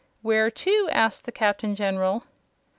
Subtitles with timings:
[0.23, 2.23] "Where to?" asked the Captain General.